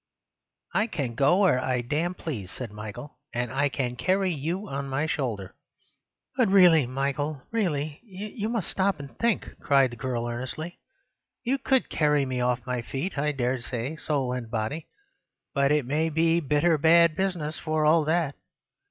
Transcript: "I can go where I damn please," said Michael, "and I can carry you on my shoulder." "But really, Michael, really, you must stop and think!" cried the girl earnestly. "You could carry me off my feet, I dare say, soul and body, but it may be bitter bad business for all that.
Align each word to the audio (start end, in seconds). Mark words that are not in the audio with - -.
"I 0.73 0.87
can 0.87 1.13
go 1.13 1.41
where 1.41 1.59
I 1.63 1.81
damn 1.81 2.15
please," 2.15 2.49
said 2.49 2.71
Michael, 2.71 3.19
"and 3.35 3.53
I 3.53 3.69
can 3.69 3.95
carry 3.95 4.33
you 4.33 4.67
on 4.67 4.89
my 4.89 5.05
shoulder." 5.05 5.53
"But 6.35 6.47
really, 6.47 6.87
Michael, 6.87 7.43
really, 7.51 8.01
you 8.01 8.49
must 8.49 8.67
stop 8.71 8.99
and 8.99 9.15
think!" 9.19 9.59
cried 9.59 9.91
the 9.91 9.95
girl 9.97 10.25
earnestly. 10.27 10.79
"You 11.43 11.59
could 11.59 11.87
carry 11.91 12.25
me 12.25 12.41
off 12.41 12.65
my 12.65 12.81
feet, 12.81 13.15
I 13.15 13.31
dare 13.31 13.59
say, 13.59 13.95
soul 13.95 14.33
and 14.33 14.49
body, 14.49 14.87
but 15.53 15.71
it 15.71 15.85
may 15.85 16.09
be 16.09 16.39
bitter 16.39 16.79
bad 16.79 17.15
business 17.15 17.59
for 17.59 17.85
all 17.85 18.03
that. 18.05 18.33